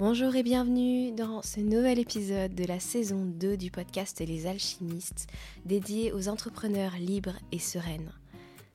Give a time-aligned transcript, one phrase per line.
[0.00, 5.26] Bonjour et bienvenue dans ce nouvel épisode de la saison 2 du podcast Les Alchimistes,
[5.66, 8.10] dédié aux entrepreneurs libres et sereines.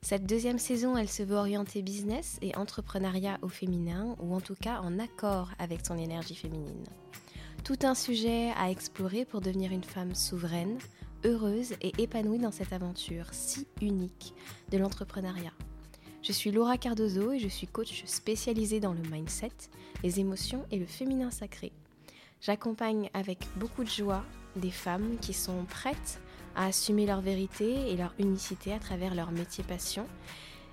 [0.03, 4.53] Cette deuxième saison, elle se veut orienter business et entrepreneuriat au féminin, ou en tout
[4.53, 6.85] cas en accord avec son énergie féminine.
[7.63, 10.77] Tout un sujet à explorer pour devenir une femme souveraine,
[11.23, 14.35] heureuse et épanouie dans cette aventure si unique
[14.71, 15.53] de l'entrepreneuriat.
[16.27, 19.51] Je suis Laura Cardozo et je suis coach spécialisée dans le mindset,
[20.01, 21.71] les émotions et le féminin sacré.
[22.41, 24.25] J'accompagne avec beaucoup de joie
[24.55, 26.19] des femmes qui sont prêtes
[26.55, 30.07] à assumer leur vérité et leur unicité à travers leur métier passion.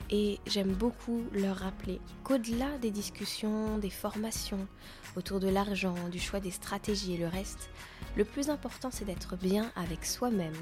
[0.08, 4.66] Et j'aime beaucoup leur rappeler qu'au-delà des discussions, des formations
[5.16, 7.68] autour de l'argent, du choix des stratégies et le reste,
[8.16, 10.56] le plus important c'est d'être bien avec soi-même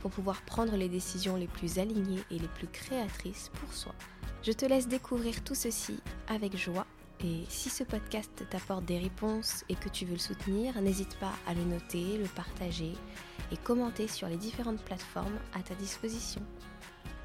[0.00, 3.94] pour pouvoir prendre les décisions les plus alignées et les plus créatrices pour soi.
[4.42, 6.86] Je te laisse découvrir tout ceci avec joie
[7.22, 11.34] et si ce podcast t'apporte des réponses et que tu veux le soutenir, n'hésite pas
[11.46, 12.94] à le noter, le partager
[13.52, 16.40] et commenter sur les différentes plateformes à ta disposition.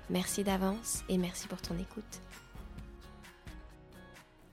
[0.09, 2.22] Merci d'avance et merci pour ton écoute.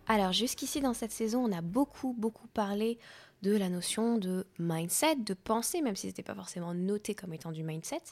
[0.06, 3.00] Alors jusqu'ici dans cette saison, on a beaucoup beaucoup parlé
[3.42, 7.32] de la notion de mindset, de pensée, même si ce n'était pas forcément noté comme
[7.32, 8.02] étant du mindset.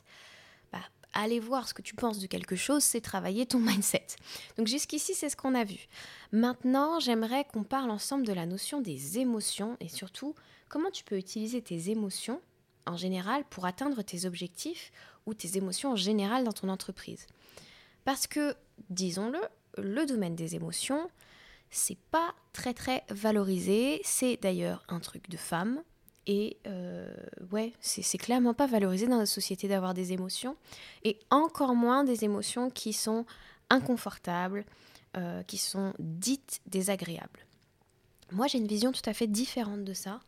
[0.72, 0.80] Bah,
[1.12, 4.06] aller voir ce que tu penses de quelque chose, c'est travailler ton mindset.
[4.56, 5.88] Donc jusqu'ici, c'est ce qu'on a vu.
[6.32, 10.34] Maintenant, j'aimerais qu'on parle ensemble de la notion des émotions et surtout
[10.68, 12.40] comment tu peux utiliser tes émotions
[12.86, 14.92] en général pour atteindre tes objectifs
[15.26, 17.26] ou tes émotions en général dans ton entreprise.
[18.04, 18.54] Parce que,
[18.88, 19.40] disons-le,
[19.76, 21.10] le domaine des émotions,
[21.70, 24.00] c'est pas très très valorisé.
[24.04, 25.82] C'est d'ailleurs un truc de femme.
[26.26, 27.12] Et euh,
[27.50, 30.56] ouais, c'est clairement pas valorisé dans la société d'avoir des émotions.
[31.04, 33.24] Et encore moins des émotions qui sont
[33.70, 34.64] inconfortables,
[35.16, 37.46] euh, qui sont dites désagréables.
[38.32, 40.20] Moi, j'ai une vision tout à fait différente de ça.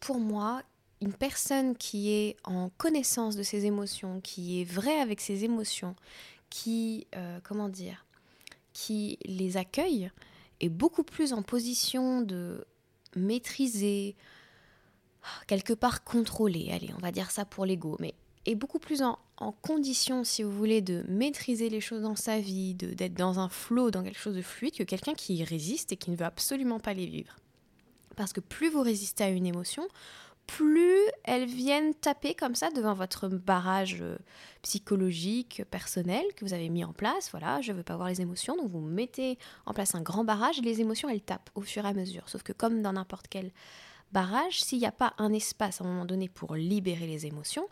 [0.00, 0.62] Pour moi,
[1.00, 5.96] une personne qui est en connaissance de ses émotions, qui est vraie avec ses émotions,
[6.50, 8.06] qui, euh, comment dire,
[8.72, 10.10] qui les accueille,
[10.60, 12.66] est beaucoup plus en position de
[13.16, 14.16] maîtriser,
[15.46, 18.14] quelque part contrôler, allez, on va dire ça pour l'ego, mais
[18.46, 19.18] est beaucoup plus en,
[19.62, 23.90] condition, si vous voulez, de maîtriser les choses dans sa vie, d'être dans un flot,
[23.90, 26.92] dans quelque chose de fluide, que quelqu'un qui résiste et qui ne veut absolument pas
[26.92, 27.36] les vivre.
[28.16, 29.86] Parce que plus vous résistez à une émotion,
[30.48, 34.16] plus elles viennent taper comme ça devant votre barrage euh,
[34.62, 37.30] psychologique, personnel que vous avez mis en place.
[37.30, 40.24] Voilà, je ne veux pas voir les émotions, donc vous mettez en place un grand
[40.24, 42.28] barrage et les émotions, elles tapent au fur et à mesure.
[42.28, 43.52] Sauf que comme dans n'importe quel
[44.12, 47.68] barrage, s'il n'y a pas un espace à un moment donné pour libérer les émotions,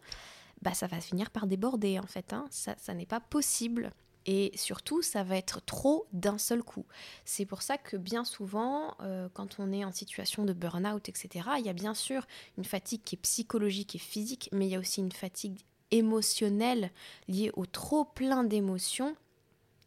[0.63, 2.33] bah ça va finir par déborder en fait.
[2.33, 2.47] Hein.
[2.51, 3.93] Ça, ça n'est pas possible
[4.27, 6.85] et surtout, ça va être trop d'un seul coup.
[7.25, 11.49] C'est pour ça que bien souvent, euh, quand on est en situation de burn-out, etc.,
[11.59, 12.27] il y a bien sûr
[12.59, 15.61] une fatigue qui est psychologique et physique, mais il y a aussi une fatigue
[15.93, 16.91] émotionnelle
[17.29, 19.15] liée au trop plein d'émotions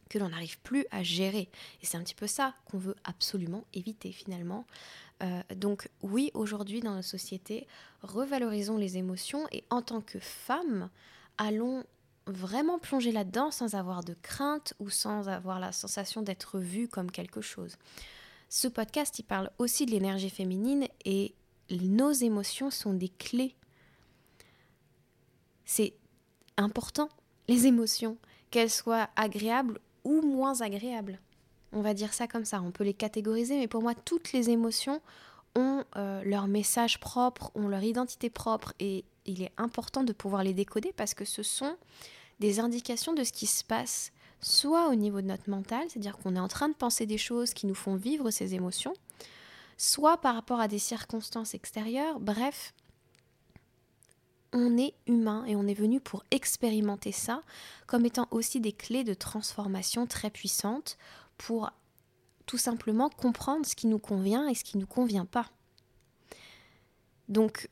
[0.09, 1.49] que l'on n'arrive plus à gérer.
[1.81, 4.65] Et c'est un petit peu ça qu'on veut absolument éviter finalement.
[5.21, 7.67] Euh, donc oui, aujourd'hui dans la société,
[8.01, 10.89] revalorisons les émotions et en tant que femme,
[11.37, 11.85] allons
[12.25, 17.11] vraiment plonger là-dedans sans avoir de crainte ou sans avoir la sensation d'être vue comme
[17.11, 17.77] quelque chose.
[18.49, 21.35] Ce podcast, il parle aussi de l'énergie féminine et
[21.69, 23.55] nos émotions sont des clés.
[25.65, 25.93] C'est
[26.57, 27.09] important,
[27.47, 28.17] les émotions,
[28.49, 31.19] qu'elles soient agréables ou moins agréables.
[31.71, 34.49] On va dire ça comme ça, on peut les catégoriser, mais pour moi, toutes les
[34.49, 35.01] émotions
[35.55, 40.43] ont euh, leur message propre, ont leur identité propre, et il est important de pouvoir
[40.43, 41.75] les décoder parce que ce sont
[42.39, 44.11] des indications de ce qui se passe,
[44.41, 47.53] soit au niveau de notre mental, c'est-à-dire qu'on est en train de penser des choses
[47.53, 48.93] qui nous font vivre ces émotions,
[49.77, 52.73] soit par rapport à des circonstances extérieures, bref,
[54.53, 57.43] on est humain et on est venu pour expérimenter ça
[57.87, 60.97] comme étant aussi des clés de transformation très puissantes
[61.37, 61.71] pour
[62.45, 65.49] tout simplement comprendre ce qui nous convient et ce qui ne nous convient pas.
[67.27, 67.69] Donc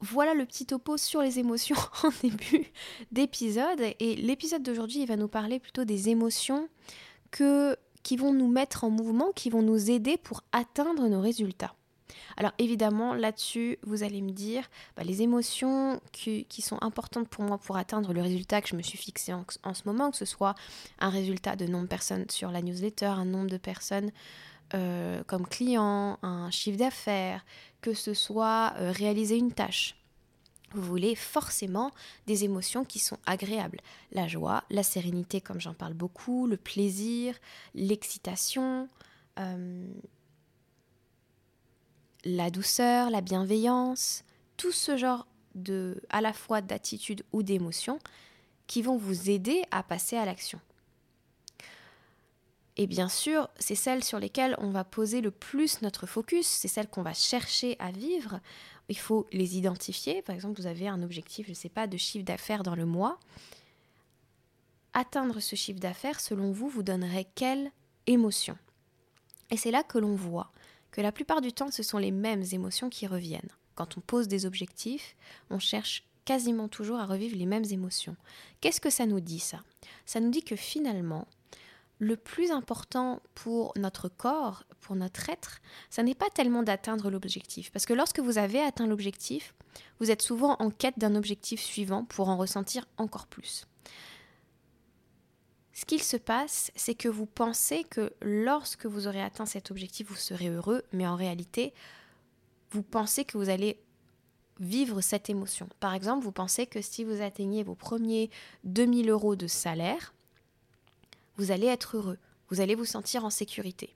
[0.00, 2.66] voilà le petit topo sur les émotions en début
[3.12, 3.80] d'épisode.
[3.98, 6.68] Et l'épisode d'aujourd'hui, il va nous parler plutôt des émotions
[7.30, 11.74] que, qui vont nous mettre en mouvement, qui vont nous aider pour atteindre nos résultats.
[12.36, 17.58] Alors évidemment, là-dessus, vous allez me dire, bah, les émotions qui, sont importantes pour moi
[17.58, 19.44] pour atteindre le résultat que je me suis fixé en,
[19.74, 20.54] ce moment, que ce soit
[20.98, 24.10] un résultat de nombre de personnes sur la newsletter, un nombre de personnes
[24.74, 27.44] euh, comme clients, un chiffre d'affaires,
[27.80, 29.94] que ce soit euh, réaliser une tâche.
[30.74, 31.92] Vous voulez forcément
[32.26, 33.80] des émotions qui sont agréables.
[34.12, 37.36] La joie, la sérénité, comme j'en parle beaucoup, le plaisir,
[37.74, 38.88] l'excitation,
[39.38, 39.86] euh,
[42.24, 44.24] la douceur, la bienveillance,
[44.56, 47.98] tout ce genre de, à la fois d'attitude ou d'émotion
[48.66, 50.60] qui vont vous aider à passer à l'action.
[52.76, 56.68] Et bien sûr, c'est celles sur lesquelles on va poser le plus notre focus, c'est
[56.68, 58.40] celles qu'on va chercher à vivre.
[58.88, 60.20] Il faut les identifier.
[60.20, 62.84] Par exemple, vous avez un objectif, je ne sais pas, de chiffre d'affaires dans le
[62.84, 63.18] mois.
[64.92, 67.70] Atteindre ce chiffre d'affaires, selon vous, vous donnerait quelle
[68.06, 68.58] émotion?
[69.50, 70.52] Et c'est là que l'on voit
[71.02, 73.50] la plupart du temps, ce sont les mêmes émotions qui reviennent.
[73.74, 75.16] Quand on pose des objectifs,
[75.50, 78.16] on cherche quasiment toujours à revivre les mêmes émotions.
[78.60, 79.62] Qu'est-ce que ça nous dit ça?
[80.06, 81.28] Ça nous dit que finalement,
[81.98, 87.70] le plus important pour notre corps, pour notre être, ça n'est pas tellement d'atteindre l'objectif.
[87.70, 89.54] Parce que lorsque vous avez atteint l'objectif,
[90.00, 93.66] vous êtes souvent en quête d'un objectif suivant pour en ressentir encore plus.
[95.76, 100.08] Ce qu'il se passe, c'est que vous pensez que lorsque vous aurez atteint cet objectif,
[100.08, 101.74] vous serez heureux, mais en réalité,
[102.70, 103.78] vous pensez que vous allez
[104.58, 105.68] vivre cette émotion.
[105.78, 108.30] Par exemple, vous pensez que si vous atteignez vos premiers
[108.64, 110.14] 2000 euros de salaire,
[111.36, 112.18] vous allez être heureux,
[112.48, 113.94] vous allez vous sentir en sécurité.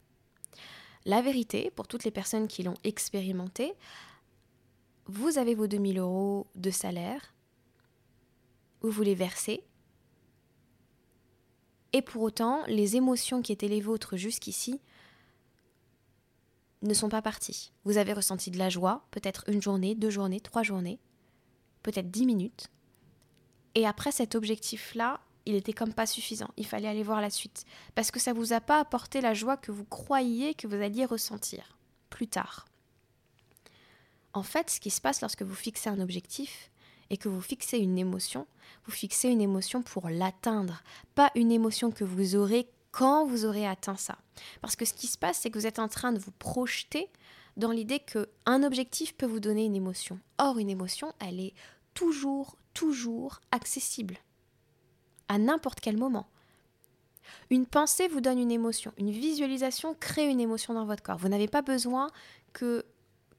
[1.07, 3.73] La vérité, pour toutes les personnes qui l'ont expérimenté,
[5.07, 7.33] vous avez vos 2000 euros de salaire,
[8.83, 9.65] vous vous les versez,
[11.93, 14.81] et pour autant, les émotions qui étaient les vôtres jusqu'ici
[16.83, 17.73] ne sont pas parties.
[17.85, 20.99] Vous avez ressenti de la joie, peut-être une journée, deux journées, trois journées,
[21.83, 22.69] peut-être dix minutes.
[23.75, 26.51] Et après cet objectif-là, il était comme pas suffisant.
[26.57, 27.65] Il fallait aller voir la suite.
[27.95, 31.05] Parce que ça vous a pas apporté la joie que vous croyiez que vous alliez
[31.05, 31.79] ressentir
[32.09, 32.67] plus tard.
[34.33, 36.71] En fait, ce qui se passe lorsque vous fixez un objectif
[37.11, 38.47] et que vous fixez une émotion,
[38.85, 40.83] vous fixez une émotion pour l'atteindre,
[41.15, 44.19] pas une émotion que vous aurez quand vous aurez atteint ça.
[44.61, 47.09] Parce que ce qui se passe, c'est que vous êtes en train de vous projeter
[47.57, 50.19] dans l'idée que un objectif peut vous donner une émotion.
[50.39, 51.55] Or, une émotion, elle est
[51.95, 54.17] toujours, toujours accessible
[55.29, 56.27] à n'importe quel moment.
[57.51, 61.19] Une pensée vous donne une émotion, une visualisation crée une émotion dans votre corps.
[61.19, 62.11] Vous n'avez pas besoin
[62.53, 62.85] que,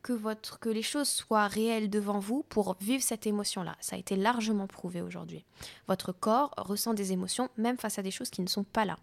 [0.01, 3.75] que, les choses soient réelles devant vous pour vivre cette émotion-là.
[3.79, 5.45] Ça a été largement prouvé aujourd'hui.
[5.87, 8.97] Votre corps ressent des émotions même face à des choses qui ne sont pas là.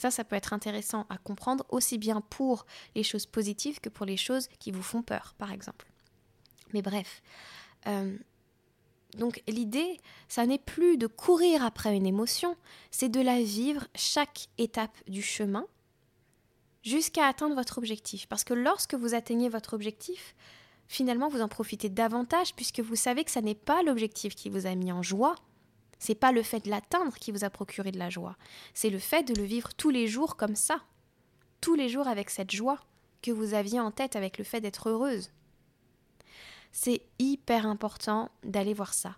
[0.00, 4.06] Ça, ça peut être intéressant à comprendre aussi bien pour les choses positives que pour
[4.06, 5.86] les choses qui vous font peur, par exemple.
[6.72, 7.20] Mais bref,
[7.88, 8.16] euh,
[9.16, 12.56] donc l'idée, ça n'est plus de courir après une émotion,
[12.90, 15.66] c'est de la vivre chaque étape du chemin
[16.88, 18.26] jusqu'à atteindre votre objectif.
[18.26, 20.34] Parce que lorsque vous atteignez votre objectif,
[20.88, 24.66] finalement vous en profitez davantage puisque vous savez que ça n'est pas l'objectif qui vous
[24.66, 25.36] a mis en joie,
[25.98, 28.36] c'est pas le fait de l'atteindre qui vous a procuré de la joie,
[28.74, 30.80] c'est le fait de le vivre tous les jours comme ça,
[31.60, 32.80] tous les jours avec cette joie
[33.22, 35.30] que vous aviez en tête avec le fait d'être heureuse.
[36.72, 39.16] C'est hyper important d'aller voir ça.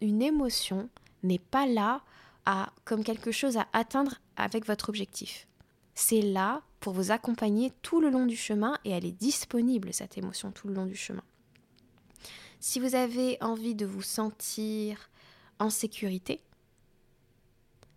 [0.00, 0.90] une émotion
[1.22, 2.02] n'est pas là
[2.44, 5.46] à, comme quelque chose à atteindre avec votre objectif.
[5.98, 10.18] C'est là pour vous accompagner tout le long du chemin et elle est disponible, cette
[10.18, 11.24] émotion, tout le long du chemin.
[12.60, 15.08] Si vous avez envie de vous sentir
[15.58, 16.42] en sécurité,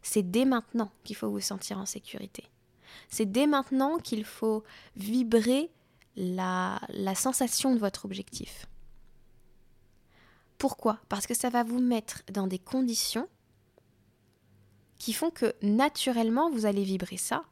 [0.02, 2.46] c'est dès maintenant qu'il faut vous sentir en sécurité.
[3.10, 4.64] C'est dès maintenant qu'il faut
[4.96, 5.70] vibrer
[6.16, 6.80] la,
[7.16, 8.66] sensation de votre objectif.
[10.58, 11.00] Pourquoi?
[11.10, 13.28] Parce que ça va vous mettre dans des conditions
[14.98, 17.44] qui font que naturellement vous allez vibrer ça,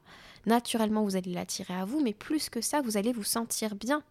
[0.48, 4.02] naturellement vous allez l'attirer à vous, mais plus que ça, vous allez vous sentir bien,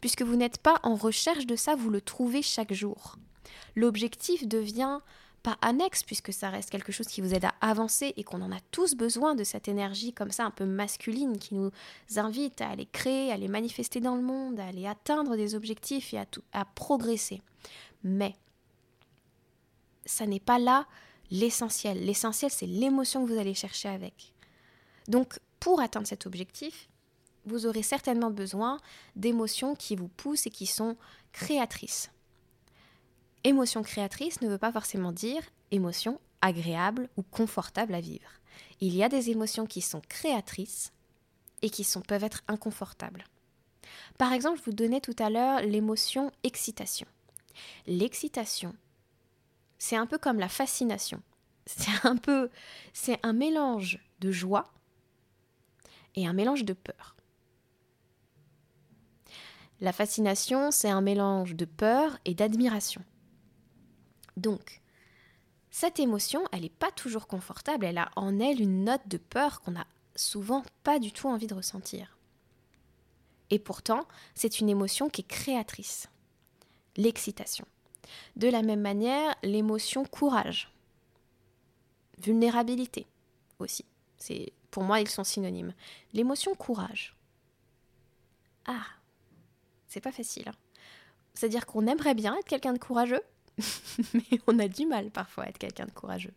[0.00, 3.16] puisque vous n'êtes pas en recherche de ça, vous le trouvez chaque jour.
[3.76, 5.00] L'objectif devient
[5.42, 8.52] pas annexe, puisque ça reste quelque chose qui vous aide à avancer et qu'on en
[8.52, 11.70] a tous besoin de cette énergie comme ça un peu masculine qui nous
[12.16, 16.12] invite à aller créer, à aller manifester dans le monde, à aller atteindre des objectifs
[16.12, 17.40] et à, à progresser.
[18.04, 18.36] Mais
[20.04, 20.86] ça n'est pas là
[21.30, 22.04] l'essentiel.
[22.04, 24.34] L'essentiel, c'est l'émotion que vous allez chercher avec.
[25.08, 26.88] Donc, pour atteindre cet objectif,
[27.46, 28.78] vous aurez certainement besoin
[29.16, 30.96] d'émotions qui vous poussent et qui sont
[31.32, 32.10] créatrices.
[33.44, 38.28] Émotion créatrice ne veut pas forcément dire émotion agréable ou confortable à vivre.
[38.80, 40.92] Il y a des émotions qui sont créatrices
[41.62, 43.24] et qui peuvent être inconfortables.
[44.18, 47.06] Par exemple, je vous donnais tout à l'heure l'émotion excitation.
[47.86, 48.74] L'excitation,
[49.78, 51.22] c'est un peu comme la fascination.
[51.66, 52.50] C'est un peu,
[52.92, 54.72] c'est un mélange de joie
[56.14, 57.16] et un mélange de peur.
[59.80, 63.02] La fascination, c'est un mélange de peur et d'admiration.
[64.36, 64.82] Donc,
[65.70, 69.60] cette émotion, elle n'est pas toujours confortable, elle a en elle une note de peur
[69.60, 69.86] qu'on n'a
[70.16, 72.18] souvent pas du tout envie de ressentir.
[73.50, 76.08] Et pourtant, c'est une émotion qui est créatrice.
[76.96, 77.66] L'excitation.
[78.36, 80.72] De la même manière, l'émotion courage.
[82.18, 83.06] Vulnérabilité
[83.58, 83.84] aussi.
[84.18, 85.74] C'est pour moi ils sont synonymes.
[86.12, 87.16] L'émotion courage.
[88.66, 88.86] Ah,
[89.86, 90.48] c'est pas facile.
[90.48, 90.54] Hein.
[91.34, 93.22] C'est-à-dire qu'on aimerait bien être quelqu'un de courageux,
[94.14, 96.34] mais on a du mal parfois à être quelqu'un de courageux.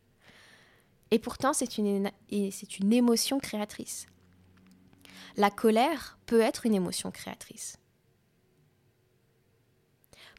[1.11, 4.07] Et pourtant, c'est une, c'est une émotion créatrice.
[5.35, 7.77] La colère peut être une émotion créatrice.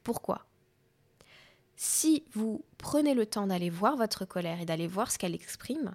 [0.03, 0.47] Pourquoi?
[1.77, 5.95] Si vous prenez le temps d'aller voir votre colère et d'aller voir ce qu'elle exprime,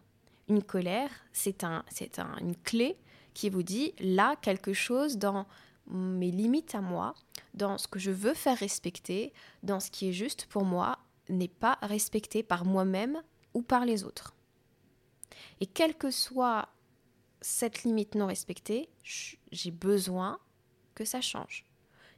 [0.50, 1.86] une colère, c'est un,
[2.18, 2.98] un, une clé
[3.34, 5.46] qui vous dit là quelque chose dans
[5.88, 7.16] mes limites à moi,
[7.54, 11.48] dans ce que je veux faire respecter, dans ce qui est juste pour moi, n'est
[11.48, 13.22] pas respecté par moi-même
[13.54, 14.36] ou par les autres.
[15.62, 16.70] Et quelle que soit
[17.42, 18.90] cette limite non respectée,
[19.52, 20.40] j'ai besoin
[20.96, 21.66] que ça change.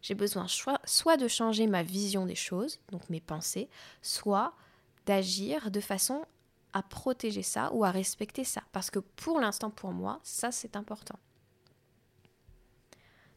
[0.02, 3.70] J'ai besoin soit de changer ma vision des choses, donc mes pensées,
[4.02, 4.54] soit
[5.06, 6.26] d'agir de façon
[6.74, 8.62] à protéger ça ou à respecter ça.
[8.72, 11.20] Parce que pour l'instant, pour moi, ça c'est important.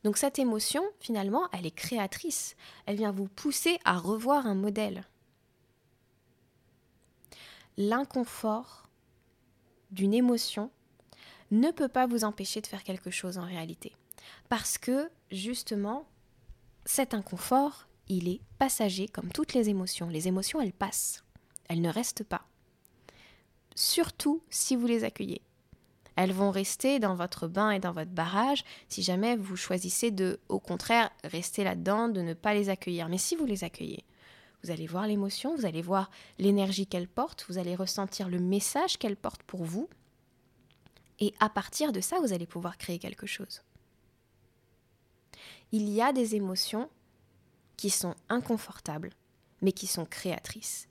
[0.04, 2.56] Donc cette émotion, finalement, elle est créatrice.
[2.86, 5.04] Elle vient vous pousser à revoir un modèle.
[7.76, 8.88] L'inconfort
[9.90, 10.70] d'une émotion
[11.50, 13.92] ne peut pas vous empêcher de faire quelque chose en réalité.
[14.48, 16.06] Parce que, justement,
[16.84, 20.08] cet inconfort, il est passager comme toutes les émotions.
[20.08, 21.24] Les émotions, elles passent.
[21.68, 22.46] Elles ne restent pas.
[23.74, 25.42] Surtout si vous les accueillez.
[26.16, 30.38] Elles vont rester dans votre bain et dans votre barrage si jamais vous choisissez de,
[30.48, 33.08] au contraire, rester là-dedans, de ne pas les accueillir.
[33.08, 34.04] Mais si vous les accueillez,
[34.62, 38.96] vous allez voir l'émotion, vous allez voir l'énergie qu'elle porte, vous allez ressentir le message
[38.96, 39.88] qu'elle porte pour vous.
[41.20, 43.62] Et à partir de ça, vous allez pouvoir créer quelque chose.
[45.72, 46.88] Il y a des émotions
[47.76, 49.10] qui sont inconfortables,
[49.60, 50.88] mais qui sont créatrices.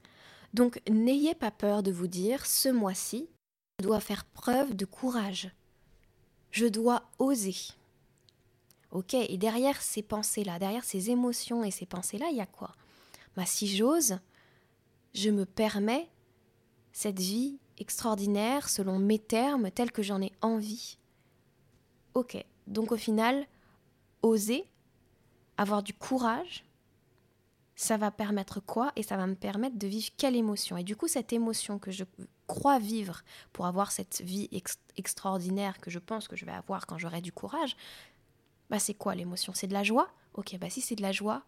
[0.53, 3.27] Donc n'ayez pas peur de vous dire, ce mois-ci,
[3.79, 5.51] je dois faire preuve de courage.
[6.51, 7.55] Je dois oser.
[8.91, 12.75] Ok, et derrière ces pensées-là, derrière ces émotions et ces pensées-là, il y a quoi?
[13.35, 14.19] Bah, Si j'ose,
[15.15, 16.07] je me permets
[16.91, 20.97] cette vie extraordinaire selon mes termes, tels que j'en ai envie.
[22.13, 23.47] Ok, donc au final,
[24.21, 24.65] oser,
[25.57, 26.63] avoir du courage,
[27.83, 30.77] ça va permettre quoi Et ça va me permettre de vivre quelle émotion.
[30.77, 32.05] Et du coup, cette émotion que je
[32.47, 34.49] crois vivre pour avoir cette vie
[34.95, 37.75] extraordinaire que je pense que je vais avoir quand j'aurai du courage,
[38.69, 39.53] bah c'est quoi l'émotion?
[39.53, 40.09] C'est de la joie?
[40.33, 41.43] Ok, bah si c'est de la joie,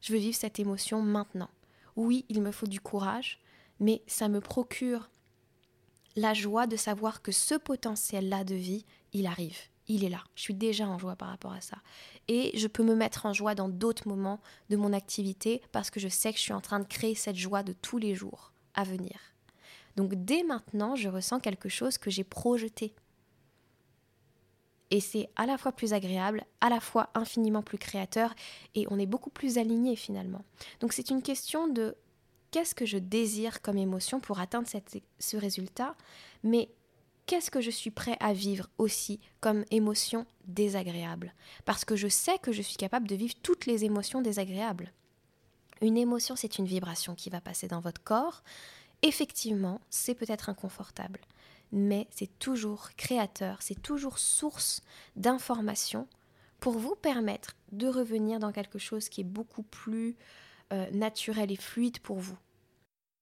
[0.00, 1.50] je veux vivre cette émotion maintenant.
[1.96, 3.40] Oui, il me faut du courage,
[3.80, 5.08] mais ça me procure
[6.16, 9.58] la joie de savoir que ce potentiel-là de vie, il arrive,
[9.88, 10.22] il est là.
[10.34, 11.78] Je suis déjà en joie par rapport à ça.
[12.28, 15.98] Et je peux me mettre en joie dans d'autres moments de mon activité parce que
[15.98, 18.52] je sais que je suis en train de créer cette joie de tous les jours
[18.74, 19.18] à venir.
[19.96, 22.94] Donc dès maintenant, je ressens quelque chose que j'ai projeté.
[24.90, 28.34] Et c'est à la fois plus agréable, à la fois infiniment plus créateur,
[28.74, 30.44] et on est beaucoup plus aligné finalement.
[30.80, 31.94] Donc c'est une question de
[32.50, 34.68] qu'est-ce que je désire comme émotion pour atteindre
[35.18, 35.94] ce résultat,
[36.42, 36.70] mais
[37.28, 41.32] qu'est-ce que je suis prêt à vivre aussi comme émotion désagréable?
[41.64, 44.92] Parce que je sais que je suis capable de vivre toutes les émotions désagréables.
[45.80, 48.42] Une émotion, c'est une vibration qui va passer dans votre corps,
[49.02, 51.20] Effectivement, c'est peut-être inconfortable,
[51.70, 54.82] mais c'est toujours créateur, c'est toujours source
[55.14, 56.08] d'informations
[56.58, 60.16] pour vous permettre de revenir dans quelque chose qui est beaucoup plus
[60.72, 62.36] euh, naturel et fluide pour vous.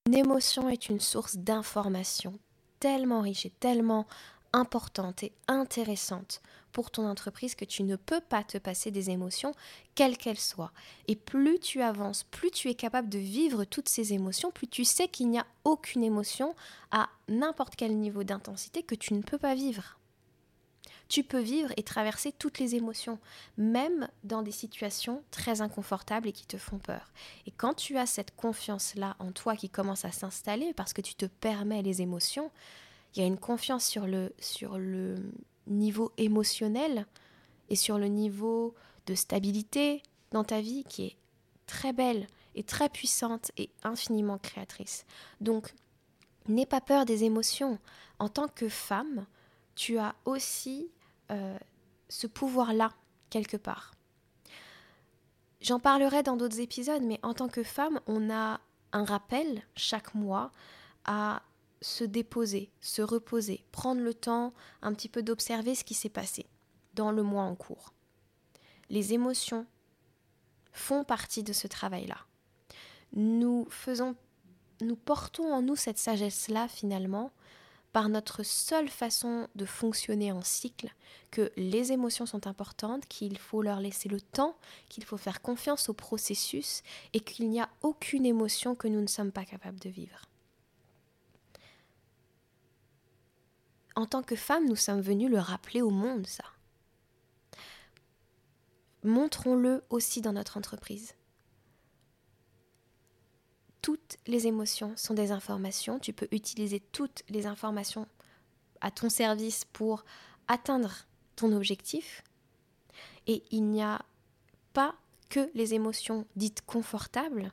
[0.07, 2.39] Une émotion est une source d'information
[2.81, 4.07] tellement riche et tellement
[4.53, 6.41] importante et intéressante
[6.73, 9.55] pour ton entreprise que tu ne peux pas te passer des émotions,
[9.95, 10.73] quelles qu'elles soient.
[11.09, 14.85] Et plus tu avances, plus tu es capable de vivre toutes ces émotions, plus tu
[14.85, 16.55] sais qu'il n'y a aucune émotion
[16.91, 19.97] à n'importe quel niveau d'intensité que tu ne peux pas vivre.
[21.09, 23.19] Tu peux vivre et traverser toutes les émotions,
[23.57, 27.13] même dans des situations très inconfortables et qui te font peur.
[27.47, 31.15] Et quand tu as cette confiance-là en toi qui commence à s'installer parce que tu
[31.15, 32.51] te permets les émotions,
[33.15, 35.17] il y a une confiance sur le, sur le
[35.67, 37.07] niveau émotionnel
[37.71, 38.75] et sur le niveau
[39.07, 41.17] de stabilité dans ta vie qui est
[41.67, 45.05] très belle et très puissante et infiniment créatrice.
[45.41, 45.73] Donc,
[46.49, 47.79] n'aie pas peur des émotions.
[48.19, 49.27] En tant que femme,
[49.75, 50.91] tu as aussi
[51.31, 51.59] euh,
[52.09, 52.93] ce pouvoir-là,
[53.31, 53.93] quelque part.
[55.61, 58.61] J'en parlerai dans d'autres épisodes, mais en tant que femme, on a
[58.93, 60.53] un rappel chaque mois
[61.05, 61.43] à
[61.83, 64.53] se déposer, se reposer, prendre le temps
[64.83, 66.47] un petit peu d'observer ce qui s'est passé
[66.95, 67.93] dans le mois en cours.
[68.89, 69.67] les émotions
[70.73, 72.19] font partie de ce travail-là.
[73.13, 74.15] Nous faisons,
[74.81, 77.33] nous portons en nous cette sagesse-là finalement
[77.93, 80.95] par notre seule façon de fonctionner en cycle,
[81.31, 84.57] que les émotions sont importantes, qu'il faut leur laisser le temps,
[84.89, 86.83] qu'il faut faire confiance au processus
[87.15, 90.29] et qu'il n'y a aucune émotion que nous ne sommes pas capables de vivre.
[93.97, 96.45] En tant que femme, nous sommes venus le rappeler au monde, ça.
[99.03, 101.16] Montrons-le aussi dans notre entreprise.
[103.87, 106.01] Toutes les émotions sont des informations.
[106.01, 108.09] Tu peux utiliser toutes les informations
[108.81, 110.05] à ton service pour
[110.49, 112.25] atteindre ton objectif.
[113.29, 114.03] Et il n'y a
[114.73, 114.97] pas
[115.29, 117.53] que les émotions dites confortables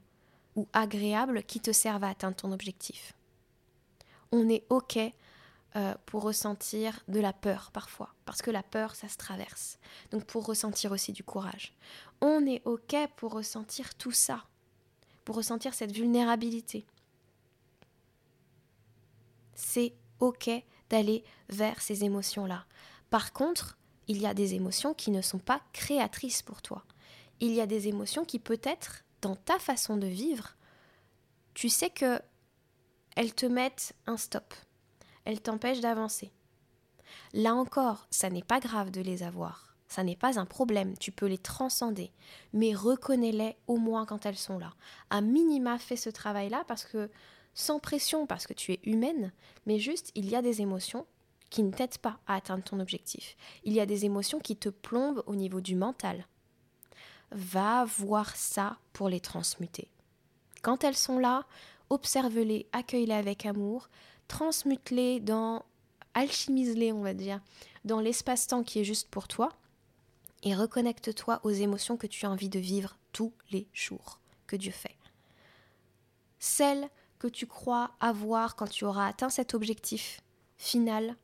[0.56, 3.14] ou agréables qui te servent à atteindre ton objectif.
[4.32, 4.98] On est OK
[5.76, 9.78] euh, pour ressentir de la peur parfois, parce que la peur, ça se traverse.
[10.10, 11.76] Donc pour ressentir aussi du courage.
[12.22, 14.48] On est OK pour ressentir tout ça,
[15.26, 16.86] pour ressentir cette vulnérabilité.
[19.56, 20.50] C'est OK
[20.90, 22.66] d'aller vers ces émotions-là.
[23.10, 23.78] Par contre,
[24.08, 26.84] il y a des émotions qui ne sont pas créatrices pour toi.
[27.40, 30.56] Il y a des émotions qui peut-être, dans ta façon de vivre,
[31.54, 32.20] tu sais que
[33.16, 34.54] elles te mettent un stop
[35.26, 36.32] elles t'empêchent d'avancer.
[37.34, 39.73] Là encore, ça n'est pas grave de les avoir.
[39.94, 42.10] Ça n'est pas un problème, tu peux les transcender.
[42.52, 44.74] Mais reconnais-les au moins quand elles sont là.
[45.12, 47.12] À minima, fais ce travail-là parce que,
[47.54, 49.32] sans pression, parce que tu es humaine,
[49.68, 51.06] mais juste, il y a des émotions
[51.52, 53.38] qui ne t'aident pas à atteindre ton objectif.
[53.66, 56.26] Il y a des émotions qui te plombent au niveau du mental.
[57.30, 59.92] Va voir ça pour les transmuter.
[60.64, 61.46] Quand elles sont là,
[61.92, 63.90] observe-les, accueille-les avec amour,
[64.28, 65.64] transmute-les dans,
[66.16, 67.42] alchimise-les, on va dire,
[67.86, 69.50] dans l'espace-temps qui est juste pour toi
[70.44, 74.72] et reconnecte-toi aux émotions que tu as envie de vivre tous les jours que Dieu
[74.72, 74.96] fait.
[76.38, 80.22] Celles que tu crois avoir quand tu auras atteint cet objectif
[80.58, 81.16] final,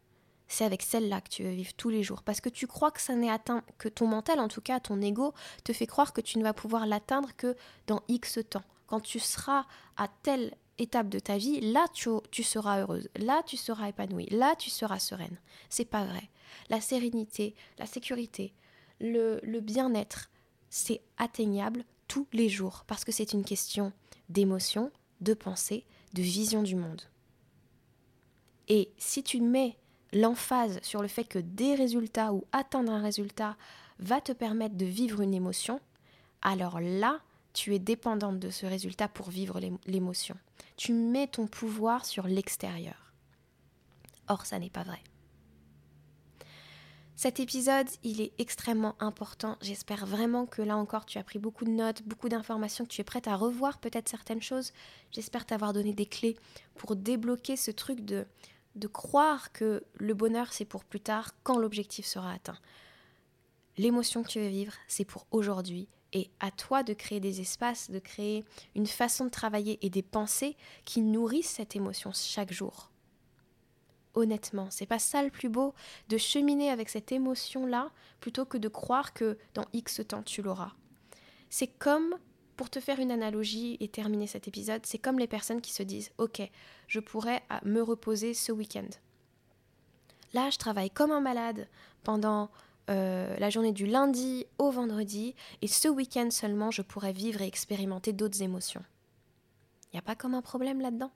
[0.47, 2.23] c'est avec celle-là que tu veux vivre tous les jours.
[2.23, 5.01] Parce que tu crois que ça n'est atteint, que ton mental, en tout cas ton
[5.01, 7.55] ego, te fait croire que tu ne vas pouvoir l'atteindre que
[7.86, 8.63] dans X temps.
[8.88, 9.65] Quand tu seras
[9.97, 14.55] à tel étape de ta vie, là tu, seras heureuse, là tu seras épanouie, là
[14.55, 15.38] tu seras sereine.
[15.69, 16.29] C'est pas vrai.
[16.69, 18.53] La sérénité, la sécurité,
[18.99, 20.29] le, bien-être,
[20.69, 23.91] c'est atteignable tous les jours parce que c'est une question
[24.29, 27.01] d'émotion, de pensée, de vision du monde.
[28.67, 29.77] Et si tu mets
[30.13, 33.57] l'emphase sur le fait que des résultats ou atteindre un résultat
[33.99, 35.79] va te permettre de vivre une émotion,
[36.41, 37.19] alors là,
[37.53, 40.35] tu es dépendante de ce résultat pour vivre l'émotion.
[40.77, 43.13] Tu mets ton pouvoir sur l'extérieur.
[44.27, 45.01] Or, ça n'est pas vrai.
[47.21, 49.58] Cet épisode, il est extrêmement important.
[49.60, 53.01] J'espère vraiment que là encore, tu as pris beaucoup de notes, beaucoup d'informations, que tu
[53.01, 54.71] es prête à revoir peut-être certaines choses.
[55.12, 56.38] J'espère t'avoir donné des clés
[56.75, 58.25] pour débloquer ce truc de,
[58.75, 62.58] de croire que le bonheur, c'est pour plus tard, quand l'objectif sera atteint.
[63.77, 67.91] L'émotion que tu veux vivre, c'est pour aujourd'hui et à toi de créer des espaces,
[67.91, 70.55] de créer une façon de travailler et des pensées
[70.86, 72.89] qui nourrissent cette émotion chaque jour.
[74.15, 75.73] Honnêtement, c'est pas ça le plus beau
[76.09, 80.73] de cheminer avec cette émotion-là plutôt que de croire que dans X temps tu l'auras.
[81.49, 82.15] C'est comme,
[82.55, 85.83] pour te faire une analogie et terminer cet épisode, c'est comme les personnes qui se
[85.83, 86.41] disent Ok,
[86.87, 88.89] je pourrais me reposer ce week-end.
[90.33, 91.67] Là, je travaille comme un malade
[92.03, 92.49] pendant
[92.89, 97.47] euh, la journée du lundi au vendredi, et ce week-end seulement, je pourrais vivre et
[97.47, 98.83] expérimenter d'autres émotions.
[99.85, 101.11] Il n'y a pas comme un problème là-dedans?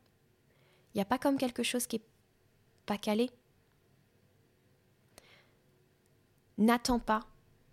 [0.93, 2.05] Il n'y a pas comme quelque chose qui est
[2.85, 3.29] pas calé
[6.57, 7.21] N'attends pas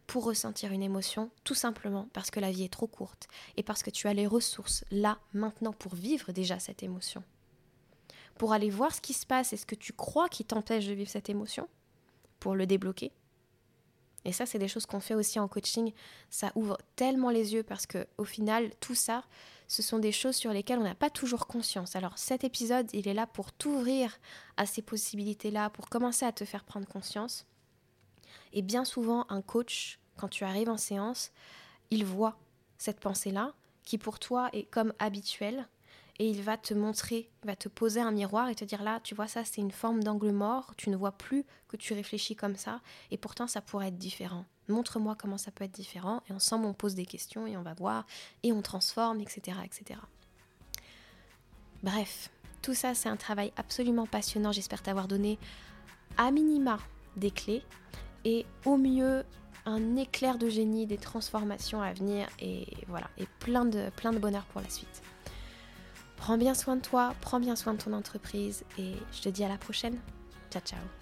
[0.07, 3.83] pour ressentir une émotion, tout simplement parce que la vie est trop courte et parce
[3.83, 7.23] que tu as les ressources là, maintenant, pour vivre déjà cette émotion.
[8.37, 10.94] Pour aller voir ce qui se passe et ce que tu crois qui t'empêche de
[10.94, 11.68] vivre cette émotion,
[12.40, 13.12] pour le débloquer,
[14.25, 15.92] et ça, c'est des choses qu'on fait aussi en coaching.
[16.29, 19.25] Ça ouvre tellement les yeux parce que au final, tout ça,
[19.70, 21.94] ce sont des choses sur lesquelles on n'a pas toujours conscience.
[21.94, 24.18] Alors cet épisode, il est là pour t'ouvrir
[24.56, 27.46] à ces possibilités-là, pour commencer à te faire prendre conscience.
[28.52, 31.30] Et bien souvent, un coach, quand tu arrives en séance,
[31.90, 32.37] il voit
[32.78, 33.54] cette pensée-là,
[33.85, 35.68] qui pour toi est comme habituelle,
[36.18, 39.14] et il va te montrer, va te poser un miroir et te dire là, tu
[39.14, 42.56] vois ça, c'est une forme d'angle mort, tu ne vois plus que tu réfléchis comme
[42.56, 42.80] ça,
[43.12, 44.46] et pourtant ça pourrait être différent.
[44.68, 47.75] Montre-moi comment ça peut être différent, et ensemble on pose des questions et on va
[47.75, 48.07] voir,
[48.42, 49.59] et on transforme, etc.
[49.64, 50.01] etc.
[51.83, 52.31] Bref,
[52.62, 55.38] tout ça c'est un travail absolument passionnant, j'espère t'avoir donné
[56.16, 56.79] à minima
[57.16, 57.64] des clés,
[58.25, 59.25] et au mieux
[59.66, 64.18] un éclair de génie, des transformations à venir et voilà, et plein de, plein de
[64.18, 65.03] bonheur pour la suite.
[66.16, 69.44] Prends bien soin de toi, prends bien soin de ton entreprise et je te dis
[69.44, 69.99] à la prochaine.
[70.51, 71.00] Ciao ciao